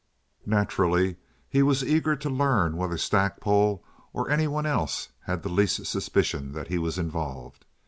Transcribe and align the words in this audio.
Naturally, 0.47 1.17
he 1.47 1.61
was 1.61 1.83
eager 1.85 2.15
to 2.15 2.27
learn 2.31 2.75
whether 2.75 2.97
Stackpole 2.97 3.83
or 4.13 4.31
any 4.31 4.47
one 4.47 4.65
else 4.65 5.09
had 5.27 5.43
the 5.43 5.49
least 5.49 5.85
suspicion 5.85 6.53
that 6.53 6.69
he 6.69 6.79
was 6.79 6.97
involved. 6.97 7.65